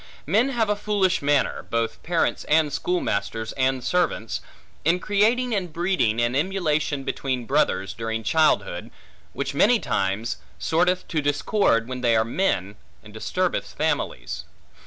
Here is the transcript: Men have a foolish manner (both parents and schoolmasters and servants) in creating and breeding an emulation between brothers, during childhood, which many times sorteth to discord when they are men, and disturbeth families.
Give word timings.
Men 0.25 0.49
have 0.49 0.67
a 0.67 0.75
foolish 0.75 1.21
manner 1.21 1.63
(both 1.69 2.01
parents 2.01 2.43
and 2.45 2.73
schoolmasters 2.73 3.51
and 3.51 3.83
servants) 3.83 4.41
in 4.83 4.99
creating 4.99 5.53
and 5.53 5.71
breeding 5.71 6.19
an 6.19 6.35
emulation 6.35 7.03
between 7.03 7.45
brothers, 7.45 7.93
during 7.93 8.23
childhood, 8.23 8.89
which 9.33 9.53
many 9.53 9.77
times 9.79 10.37
sorteth 10.57 11.07
to 11.09 11.21
discord 11.21 11.87
when 11.87 12.01
they 12.01 12.15
are 12.15 12.25
men, 12.25 12.77
and 13.03 13.13
disturbeth 13.13 13.73
families. 13.73 14.43